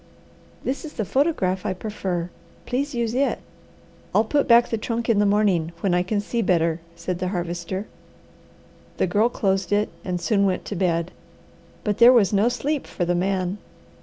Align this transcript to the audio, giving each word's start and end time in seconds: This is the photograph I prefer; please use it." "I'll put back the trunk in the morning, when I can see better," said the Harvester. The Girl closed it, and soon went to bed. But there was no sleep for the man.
This 0.63 0.83
is 0.83 0.93
the 0.93 1.05
photograph 1.05 1.63
I 1.63 1.73
prefer; 1.73 2.31
please 2.65 2.95
use 2.95 3.13
it." 3.13 3.37
"I'll 4.15 4.23
put 4.23 4.47
back 4.47 4.69
the 4.69 4.77
trunk 4.79 5.09
in 5.09 5.19
the 5.19 5.27
morning, 5.27 5.73
when 5.81 5.93
I 5.93 6.01
can 6.01 6.19
see 6.19 6.41
better," 6.41 6.79
said 6.95 7.19
the 7.19 7.27
Harvester. 7.27 7.85
The 8.97 9.05
Girl 9.05 9.29
closed 9.29 9.71
it, 9.71 9.89
and 10.03 10.19
soon 10.19 10.43
went 10.47 10.65
to 10.65 10.75
bed. 10.75 11.11
But 11.83 11.99
there 11.99 12.11
was 12.11 12.33
no 12.33 12.49
sleep 12.49 12.87
for 12.87 13.05
the 13.05 13.13
man. 13.13 13.59